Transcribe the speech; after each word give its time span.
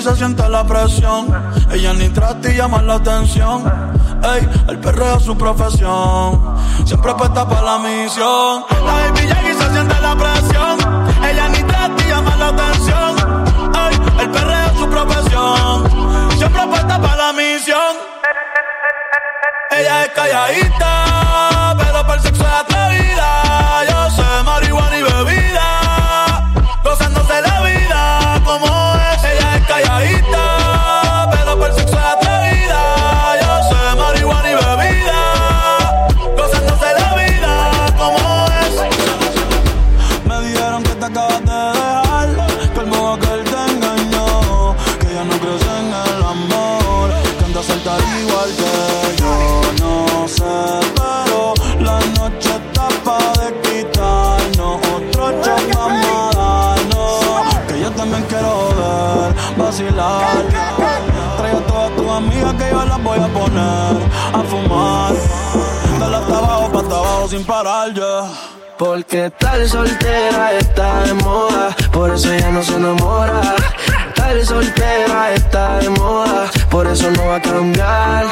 y 0.00 0.02
se 0.02 0.16
siente 0.16 0.48
la 0.48 0.64
presión, 0.64 1.26
ella 1.70 1.92
ni 1.92 2.08
trata 2.08 2.48
y 2.48 2.56
llama 2.56 2.80
la 2.80 2.94
atención. 2.94 3.70
Ey, 4.22 4.48
el 4.68 4.78
perreo 4.78 5.16
es 5.16 5.24
su 5.24 5.36
profesión. 5.36 6.56
Siempre 6.86 7.14
puesta 7.14 7.46
para 7.46 7.62
la 7.62 7.78
misión. 7.78 8.64
La 8.84 8.92
baby 8.92 9.20
llega 9.20 9.50
y 9.50 9.54
se 9.54 9.70
siente 9.70 10.00
la 10.00 10.16
presión. 10.16 10.78
Ella 11.22 11.48
ni 11.48 11.62
trata 11.64 12.02
y 12.02 12.08
llama 12.08 12.36
la 12.36 12.48
atención. 12.48 13.16
Ey, 13.74 14.22
el 14.22 14.30
perreo 14.30 14.66
es 14.66 14.78
su 14.78 14.88
profesión. 14.88 16.30
Siempre 16.38 16.66
puesta 16.66 17.00
para 17.00 17.16
la 17.16 17.32
misión. 17.34 17.96
Ella 19.70 20.04
es 20.04 20.10
calladita, 20.12 21.04
Porque 68.80 69.30
tal 69.38 69.68
soltera 69.68 70.54
está 70.54 71.02
de 71.02 71.12
moda, 71.12 71.76
por 71.92 72.14
eso 72.14 72.32
ella 72.32 72.50
no 72.50 72.62
se 72.62 72.76
enamora. 72.76 73.42
Tal 74.14 74.42
soltera 74.42 75.34
está 75.34 75.80
de 75.80 75.90
moda, 75.90 76.50
por 76.70 76.86
eso 76.86 77.10
no 77.10 77.26
va 77.26 77.36
a 77.36 77.42
cambiar. 77.42 78.24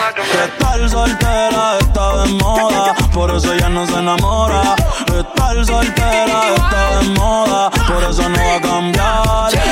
Estar 0.47 0.89
soltera 0.89 1.79
está 1.81 2.25
de 2.25 2.33
moda, 2.33 2.95
por 3.13 3.31
eso 3.31 3.53
ella 3.53 3.69
no 3.69 3.87
se 3.87 3.99
enamora. 3.99 4.75
Estar 5.21 5.67
soltera 5.67 6.41
está 6.57 6.99
de 6.99 7.09
moda, 7.11 7.71
por 7.87 8.05
eso 8.05 8.27
no 8.31 8.39
va 8.39 8.57
a 8.57 8.61
cambiar. 8.63 9.68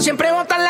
Siempre 0.00 0.32
bota 0.32 0.56
en 0.56 0.64
la 0.64 0.69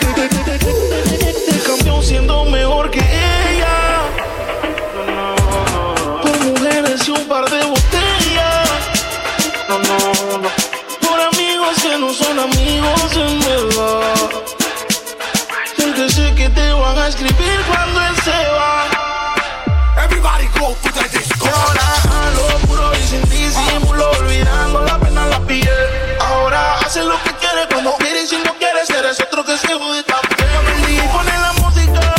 Que 29.51 29.57
se 29.67 29.73
jode 29.73 30.03
también. 30.03 31.09
Pone 31.11 31.31
la 31.45 31.53
música, 31.61 32.15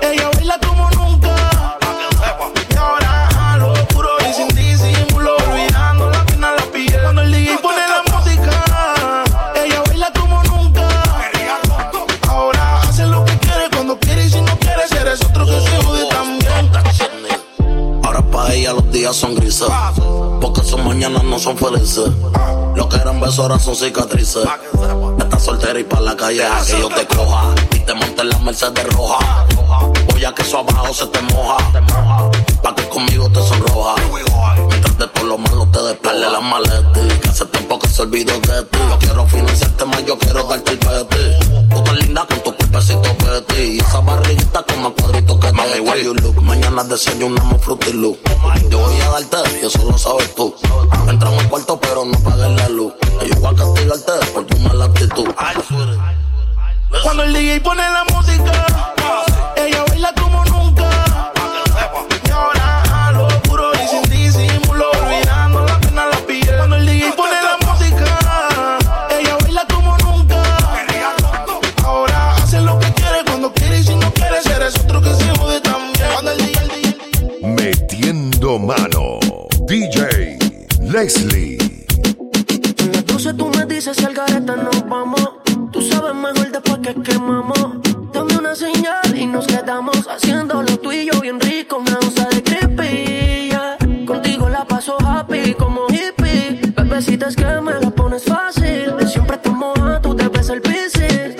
ella 0.00 0.30
baila 0.34 0.58
como 0.66 0.90
nunca. 0.92 1.34
Y 2.72 2.76
ahora 2.76 3.28
a 3.52 3.56
lo 3.58 3.74
puro 3.88 4.08
y 4.28 4.32
sin 4.32 4.48
disimulo, 4.48 5.36
olvidando 5.36 6.10
la 6.10 6.24
pena 6.24 6.48
en 6.50 6.56
la 6.56 6.62
piel. 6.72 7.00
Cuando 7.02 7.22
el 7.22 7.32
DJ 7.32 7.58
pone 7.58 7.82
la 7.94 8.02
música, 8.12 9.24
ella 9.62 9.82
baila 9.88 10.12
como 10.18 10.42
nunca. 10.44 10.88
Ahora 12.28 12.80
hace 12.80 13.06
lo 13.06 13.24
que 13.26 13.38
quiere 13.38 13.68
cuando 13.70 13.98
quiere 13.98 14.24
y 14.24 14.30
si 14.30 14.40
no 14.40 14.58
quiere, 14.58 14.82
eres 15.00 15.22
otro 15.22 15.44
que 15.44 15.60
se 15.60 15.82
jode 15.82 16.06
también. 16.08 16.70
Ahora 18.04 18.22
pa' 18.22 18.54
ella 18.54 18.72
los 18.72 18.90
días 18.90 19.14
son 19.14 19.34
grises. 19.34 19.68
Porque 20.40 20.62
sus 20.62 20.82
mañanas 20.82 21.24
no 21.24 21.38
son 21.38 21.58
felices. 21.58 22.10
Lo 22.74 22.88
que 22.88 22.96
eran 22.96 23.20
besos 23.20 23.40
ahora 23.40 23.58
son 23.58 23.74
cicatrices. 23.76 24.46
Estás 25.38 25.54
soltera 25.54 25.78
y 25.78 25.84
pa' 25.84 26.00
la 26.00 26.16
calle 26.16 26.44
a 26.44 26.60
que 26.64 26.80
yo 26.80 26.88
te 26.88 27.06
coja. 27.06 27.54
Y 27.72 27.78
te 27.78 27.94
monte 27.94 28.22
en 28.22 28.28
la 28.28 28.38
Mercedes 28.38 28.84
roja. 28.88 29.46
Voy 30.10 30.24
a 30.24 30.34
que 30.34 30.42
eso 30.42 30.58
abajo 30.58 30.92
se 30.92 31.06
te 31.06 31.22
moja. 31.22 31.58
Pa' 32.60 32.74
que 32.74 32.88
conmigo 32.88 33.30
te 33.30 33.40
sonroja. 33.46 33.94
Mientras 34.68 34.98
de 34.98 35.06
todo 35.06 35.24
lo 35.26 35.38
malo 35.38 35.68
te 35.70 35.80
despegue 35.80 36.28
las 36.28 36.42
maletas. 36.42 37.18
Que 37.22 37.28
hace 37.28 37.44
tiempo 37.46 37.78
que 37.78 37.88
se 37.88 38.02
olvidó 38.02 38.32
de 38.32 38.62
ti. 38.64 38.78
Yo 38.90 38.98
quiero 38.98 39.26
financiarte 39.28 39.84
más, 39.84 40.04
yo 40.04 40.18
quiero 40.18 40.42
darte 40.42 40.72
el 40.72 40.78
peti. 40.80 41.48
Tú 41.70 41.82
tan 41.84 41.98
linda 41.98 42.26
con 42.26 42.42
tu 42.42 42.57
pesito 42.68 43.16
Betty. 43.24 43.78
Esa 43.78 44.00
barriguita 44.00 44.62
con 44.62 44.82
más 44.82 44.92
cuadritos 44.92 45.38
que 45.38 45.52
Mami, 45.52 45.80
where 45.80 46.02
you 46.02 46.14
look? 46.14 46.40
Mañana 46.42 46.84
desayunamos 46.84 47.62
frutilu. 47.62 48.16
Yo 48.70 48.78
voy 48.78 49.00
a 49.00 49.10
darte 49.10 49.36
y 49.62 49.66
eso 49.66 49.84
lo 49.84 49.98
sabes 49.98 50.34
tú. 50.34 50.54
Entramos 51.08 51.42
al 51.42 51.48
cuarto 51.48 51.80
pero 51.80 52.04
no 52.04 52.18
pagues 52.20 52.50
la 52.50 52.68
luz. 52.68 52.92
Y 53.24 53.28
yo 53.28 53.40
voy 53.40 53.54
a 53.54 53.56
castigarte 53.56 54.12
por 54.32 54.46
tu 54.46 54.58
mala 54.58 54.84
actitud. 54.86 55.28
Cuando 57.02 57.22
el 57.22 57.32
DJ 57.32 57.60
pone 57.60 57.82
la 57.82 58.04
música 58.04 58.77
Leslie. 81.08 81.56
En 83.24 83.36
tú 83.38 83.48
me 83.56 83.64
dices 83.64 83.96
si 83.96 84.04
al 84.04 84.12
gareta 84.12 84.56
nos 84.56 84.86
vamos. 84.90 85.26
Tú 85.72 85.80
sabes 85.80 86.14
mejor 86.14 86.52
después 86.52 86.78
que 86.80 86.94
quemamos. 87.00 87.68
Dame 88.12 88.36
una 88.36 88.54
señal 88.54 89.16
y 89.16 89.24
nos 89.24 89.46
quedamos 89.46 90.06
haciendo 90.06 90.62
lo 90.62 90.76
tuyo 90.76 91.18
bien 91.22 91.40
rico. 91.40 91.78
Una 91.78 91.96
onza 91.98 92.28
de 92.28 92.42
creepy. 92.42 94.06
Contigo 94.06 94.50
la 94.50 94.66
paso 94.66 94.98
happy 95.00 95.54
como 95.54 95.86
hippie. 95.88 96.60
Bebecitas 96.76 97.34
que 97.34 97.46
me 97.62 97.72
la 97.80 97.90
pones 97.90 98.24
fácil. 98.24 98.92
Siempre 99.08 99.38
te 99.38 99.48
moja, 99.48 100.02
tú 100.02 100.14
debes 100.14 100.50
el 100.50 100.60
piscis. 100.60 101.36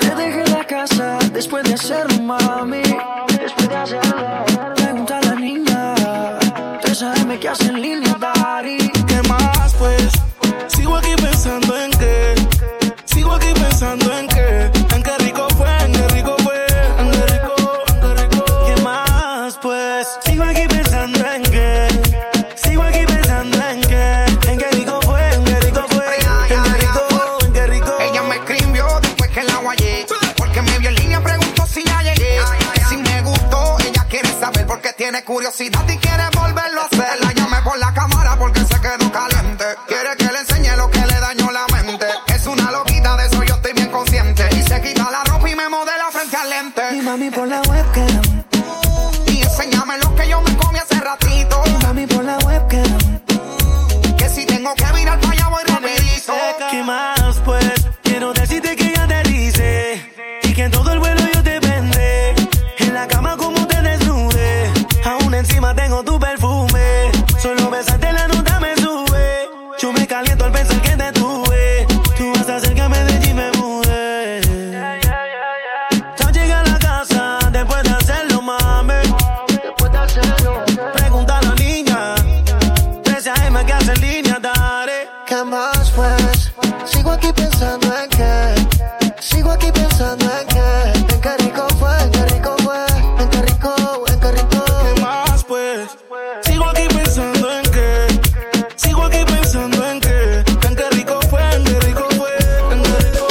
Te 0.00 0.14
dejé 0.16 0.44
la 0.50 0.66
casa 0.66 1.18
después 1.34 1.64
de 1.64 1.74
hacerlo, 1.74 2.22
mami. 2.22 2.82
Después 3.42 3.68
de 3.68 3.76
hacerlo. 3.76 4.44
Pregunta 4.74 5.18
a 5.18 5.20
la 5.20 5.34
niña. 5.34 5.94
Tú 6.80 7.38
que 7.38 7.48
hace 7.50 7.68
en. 7.68 8.05
Sigo 96.42 96.64
aquí 96.64 96.88
pensando 96.88 97.52
en 97.52 97.62
qué. 97.70 98.06
Sigo 98.74 99.04
aquí 99.04 99.24
pensando 99.24 99.88
en 99.88 100.00
qué. 100.00 100.42
Tan 100.60 100.74
que 100.74 100.90
rico 100.90 101.20
fue, 101.30 101.40
tan 101.40 101.62
que 101.62 101.80
rico 101.80 102.08
fue. 102.16 102.36
Tan 102.68 102.82
que 102.82 102.98
rico 103.06 103.26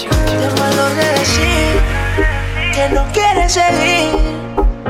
Te 0.00 0.94
de 0.94 1.18
decir 1.18 1.82
que 2.72 2.88
no 2.94 3.04
quieres 3.12 3.52
seguir. 3.52 4.16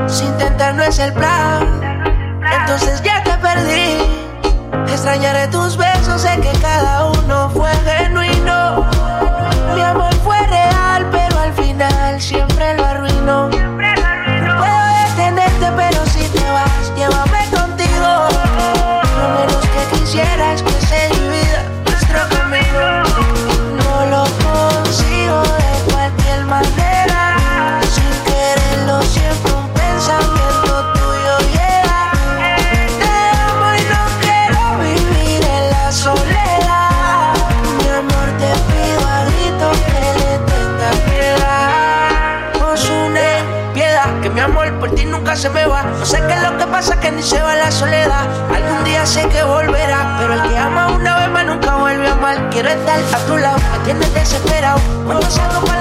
Si 0.07 0.23
intentar 0.23 0.73
no 0.75 0.83
es 0.83 0.99
el 0.99 1.11
plan, 1.11 1.67
entonces 2.61 3.01
ya 3.03 3.21
te 3.23 3.31
perdí. 3.37 3.97
Extrañaré 4.87 5.47
tus 5.49 5.75
besos, 5.75 6.21
sé 6.21 6.39
que 6.39 6.51
cada 6.59 7.07
uno 7.07 7.20
que 53.93 54.05
te 54.05 54.19
desespera 54.19 54.75
cuando 55.05 55.29
salgo 55.29 55.65
para 55.65 55.80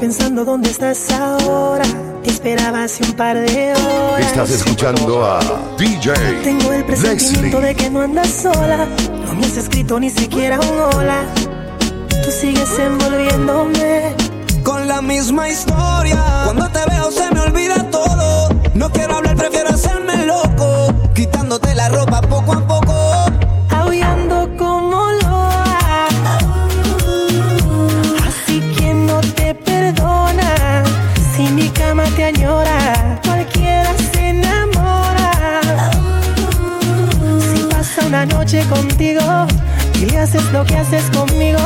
Pensando 0.00 0.44
dónde 0.44 0.70
estás 0.70 1.10
ahora. 1.10 1.84
Te 2.22 2.30
esperaba 2.30 2.84
hace 2.84 3.02
un 3.02 3.12
par 3.14 3.38
de 3.38 3.72
horas. 3.72 4.26
Estás 4.26 4.50
escuchando 4.50 5.24
a 5.24 5.40
DJ. 5.78 6.12
Tengo 6.44 6.72
el 6.72 6.84
presentimiento 6.84 7.60
Leslie. 7.60 7.68
de 7.68 7.74
que 7.74 7.90
no 7.90 8.00
andas 8.02 8.28
sola. 8.28 8.86
No 9.26 9.34
me 9.34 9.46
has 9.46 9.56
escrito 9.56 9.98
ni 9.98 10.10
siquiera 10.10 10.60
un 10.60 10.94
hola. 10.94 11.22
Tú 12.24 12.30
sigues 12.30 12.78
envolviéndome 12.78 14.14
con 14.62 14.86
la 14.86 15.00
misma 15.00 15.48
historia. 15.48 16.22
Cuando 16.44 16.68
te 16.68 16.80
veo 16.90 17.10
se 17.10 17.30
me 17.32 17.40
olvida 17.40 17.90
todo. 17.90 18.50
No 18.74 18.90
quiero 18.90 19.16
hablar, 19.16 19.36
prefiero 19.36 19.70
hacerme 19.70 20.26
loco. 20.26 20.92
Quitándote 21.14 21.74
la 21.74 21.88
ropa 21.88 22.20
poco 22.20 22.52
a 22.52 22.56
poco 22.60 22.65
contigo 38.64 39.46
y 40.00 40.06
le 40.06 40.18
haces 40.18 40.42
lo 40.52 40.64
que 40.64 40.76
haces 40.76 41.04
conmigo. 41.10 41.58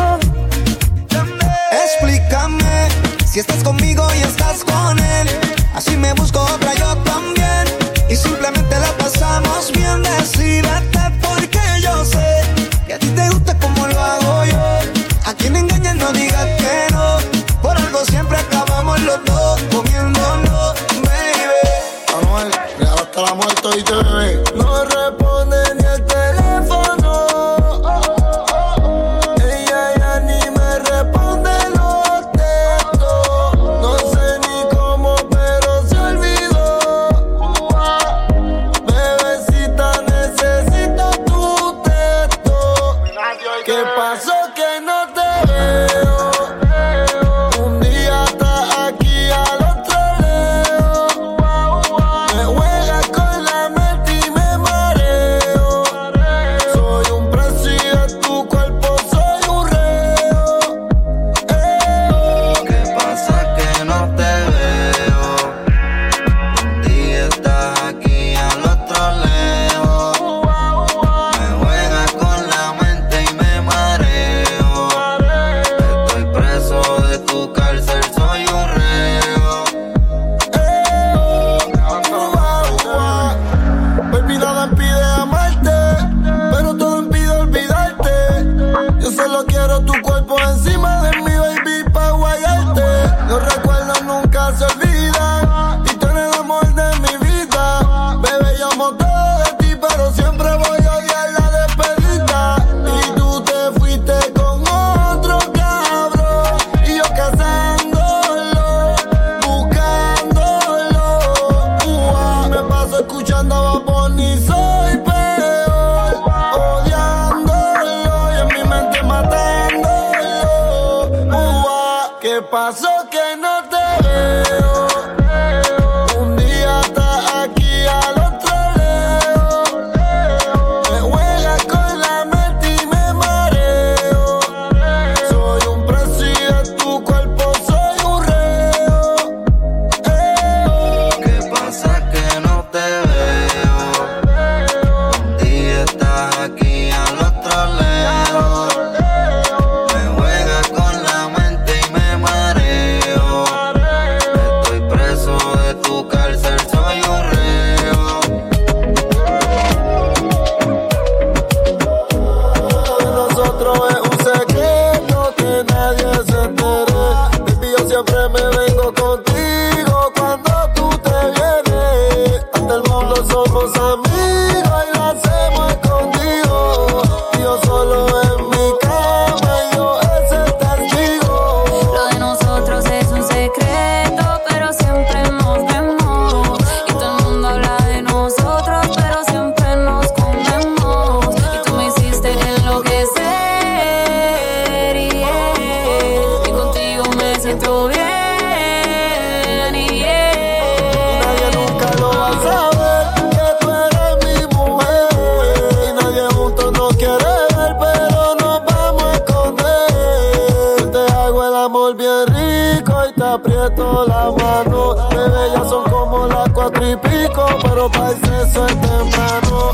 Esa 211.61 211.69
barriga 211.69 213.35
aprieto 213.35 214.07
la 214.07 214.31
mano. 214.31 214.95
Bebé, 215.11 215.53
ya 215.55 215.65
son 215.69 215.85
como 215.91 216.27
las 216.27 216.49
cuatro 216.51 216.91
y 216.91 216.97
pico, 216.97 217.47
pero 217.63 217.91
para 217.91 218.11
el 218.11 218.21
sexo 218.21 218.67
es 218.67 218.81
temprano. 218.81 219.73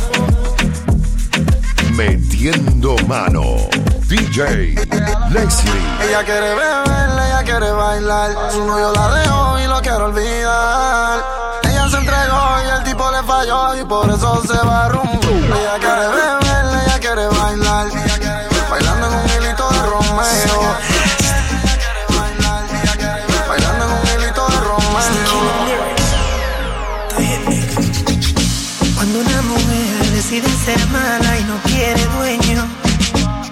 Metiendo 1.93 2.97
mano. 3.07 3.43
DJ 4.09 4.75
Leslie. 5.31 5.83
Ella 6.03 6.25
quiere 6.25 6.55
beber, 6.55 7.11
ella 7.27 7.43
quiere 7.45 7.71
bailar. 7.73 8.53
Su 8.53 8.65
novio 8.65 8.93
la 8.93 9.15
dejó 9.15 9.59
y 9.59 9.67
lo 9.67 9.81
quiero 9.81 10.07
olvidar. 10.07 11.25
Ella 11.65 11.89
se 11.89 11.97
entregó 11.97 12.43
y 12.65 12.79
el 12.79 12.85
tipo 12.85 13.11
le 13.11 13.23
falló 13.23 13.81
y 13.81 13.85
por 13.85 14.09
eso 14.11 14.43
se 14.43 14.59
va 14.67 14.89
rumbo. 14.89 15.29
Ella 15.29 15.79
quiere 15.81 16.09
beber, 16.09 16.85
ella 16.85 17.01
quiere 17.01 17.27
bailar. 17.27 17.87
Bailando 18.71 19.07
en 19.07 19.15
un 19.15 19.25
hilito 19.27 19.69
de 19.71 19.83
Romeo. 19.83 20.96
Ser 30.45 30.87
mala 30.89 31.39
y 31.39 31.45
no 31.45 31.57
quiere 31.63 32.05
dueño, 32.17 32.67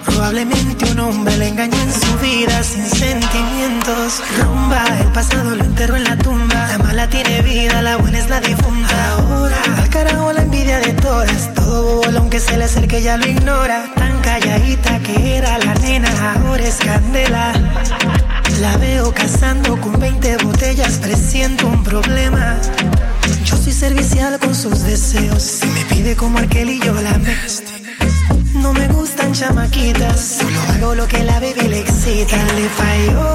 probablemente 0.05 0.91
un 0.91 0.99
hombre 0.99 1.35
le 1.37 1.47
engaña 1.47 1.81
en 1.81 1.91
su 1.91 2.17
vida 2.19 2.63
sin 2.63 2.85
sentimientos. 2.85 4.21
Rumba, 4.37 4.83
el 4.99 5.11
pasado 5.11 5.55
lo 5.55 5.63
enterró 5.63 5.95
en 5.95 6.03
la 6.03 6.17
tumba. 6.17 6.67
La 6.67 6.77
mala 6.77 7.09
tiene 7.09 7.41
vida, 7.41 7.81
la 7.81 7.97
buena 7.97 8.19
es 8.19 8.29
la 8.29 8.39
difunta. 8.39 9.11
Ahora, 9.13 9.57
al 9.77 9.89
carajo 9.89 10.31
la 10.31 10.43
envidia 10.43 10.79
de 10.79 10.93
todas. 10.93 11.53
Todo 11.55 11.95
bobo, 12.01 12.17
aunque 12.17 12.39
se 12.39 12.55
le 12.57 12.65
acerque, 12.65 13.01
ya 13.01 13.17
lo 13.17 13.27
ignora. 13.27 13.85
Tan 13.95 14.21
calladita 14.21 14.99
que 14.99 15.37
era 15.37 15.57
la 15.57 15.73
nena, 15.75 16.09
ahora 16.33 16.63
es 16.63 16.75
candela. 16.75 17.53
La 18.61 18.77
veo 18.77 19.11
cazando 19.13 19.79
con 19.81 19.99
20 19.99 20.37
botellas, 20.37 20.99
presiento 20.99 21.67
un 21.67 21.83
problema. 21.83 22.57
Yo 23.45 23.57
soy 23.57 23.73
servicial 23.73 24.39
con 24.39 24.55
sus 24.55 24.83
deseos. 24.83 25.43
Si 25.43 25.67
me 25.67 25.85
pide 25.85 26.15
como 26.15 26.39
aquel 26.39 26.69
y 26.71 26.79
yo 26.79 26.93
la 26.93 27.17
me. 27.19 27.35
No 28.55 28.73
me 28.73 28.87
gustan 28.87 29.31
chamaquitas, 29.33 30.39
solo 30.39 30.59
hago 30.69 30.95
lo 30.95 31.07
que 31.07 31.23
la 31.23 31.39
baby 31.39 31.67
le 31.67 31.79
excita. 31.79 32.37
Le 32.55 32.67
falló 32.69 33.34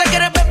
Quiere 0.00 0.30
beber 0.30 0.41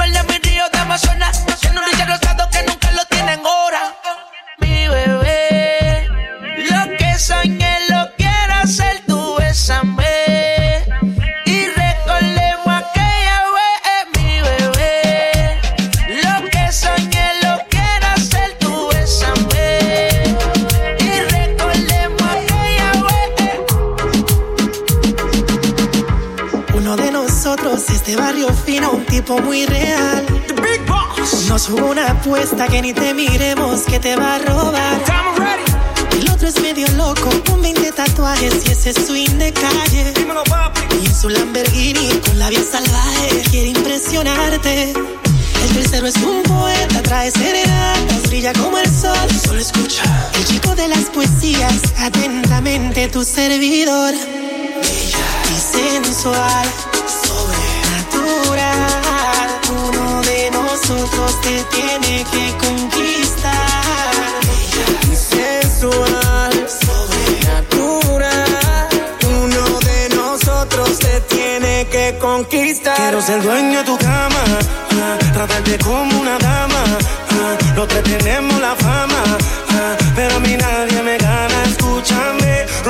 que 33.88 34.00
te 34.00 34.16
va 34.16 34.36
a 34.36 34.40
robar. 34.40 35.02
El 36.12 36.30
otro 36.30 36.48
es 36.48 36.62
medio 36.62 36.88
loco, 36.90 37.30
con 37.50 37.60
20 37.60 37.92
tatuajes 37.92 38.54
y 38.68 38.72
ese 38.72 38.94
swing 38.94 39.40
de 39.40 39.52
calle. 39.52 40.14
Y 41.02 41.06
en 41.08 41.16
su 41.16 41.28
Lamborghini 41.28 42.10
con 42.24 42.38
la 42.38 42.50
vida 42.50 42.62
salvaje 42.72 43.42
quiere 43.50 43.70
impresionarte. 43.70 44.94
El 44.94 45.70
tercero 45.74 46.06
es 46.06 46.18
un 46.18 46.44
poeta, 46.44 47.02
trae 47.02 47.32
serenatas, 47.32 48.22
brilla 48.30 48.54
como 48.54 48.78
el 48.78 48.88
sol. 48.88 49.28
Solo 49.44 49.60
escucha. 49.60 50.04
El 50.36 50.46
chico 50.46 50.76
de 50.76 50.88
las 50.88 51.06
poesías, 51.06 51.82
atentamente 51.98 53.08
tu 53.08 53.24
servidor. 53.24 54.14
Bella 54.14 55.26
y 55.50 56.04
sensual, 56.04 56.68
de 60.82 60.90
nosotros 60.90 61.42
te 61.42 61.64
tiene 61.76 62.26
que 62.32 62.58
conquistar. 62.58 64.12
Sensual, 65.14 66.68
sobrenatural. 66.68 68.88
Uno 69.28 69.80
de 69.80 70.10
nosotros 70.16 71.00
te 71.00 71.22
tiene 71.22 71.88
que 71.88 72.18
conquistar. 72.20 72.96
Quiero 72.98 73.22
ser 73.22 73.42
dueño 73.44 73.80
de 73.80 73.86
tu 73.86 73.98
cama, 73.98 74.44
ah, 75.02 75.18
tratarte 75.34 75.78
como 75.80 76.20
una 76.20 76.38
dama. 76.40 76.84
ah, 77.32 77.58
Los 77.76 77.88
tres 77.88 78.04
tenemos 78.04 78.60
la 78.60 78.76
fama, 78.76 79.24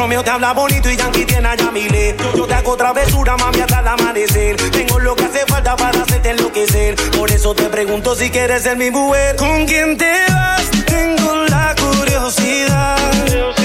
Romeo 0.02 0.24
te 0.24 0.32
habla 0.32 0.54
bonito 0.54 0.90
y 0.90 0.98
Yankee 0.98 1.26
tiene 1.26 1.48
a 1.48 1.56
Yamile. 1.56 2.16
Yo 2.36 2.48
te 2.48 2.56
hago 2.56 2.76
travesura, 2.76 3.38
mami, 3.38 3.62
hasta 3.62 3.82
el 3.82 3.88
amanecer. 3.88 4.56
Tengo 4.72 4.98
lo 4.98 5.16
que 5.16 5.26
hace 5.26 5.46
falta 5.46 5.76
para 5.76 6.02
hacerte 6.02 6.32
enloquecer. 6.32 6.96
Por 7.16 7.30
eso 7.30 7.54
te 7.54 7.66
pregunto 7.66 8.16
si 8.16 8.32
quieres 8.32 8.64
ser 8.64 8.78
mi 8.78 8.90
mujer. 8.90 9.36
¿Con 9.36 9.68
quién 9.68 9.96
te 10.00 10.12
vas? 10.28 10.72
Tengo 10.88 11.46
la 11.50 11.76
curiosidad. 11.76 13.61